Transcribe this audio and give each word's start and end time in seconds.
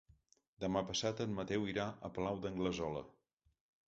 Demà 0.63 0.81
passat 0.87 1.19
en 1.25 1.35
Mateu 1.39 1.67
irà 1.73 1.85
al 2.09 2.13
Palau 2.15 2.39
d'Anglesola. 2.47 3.05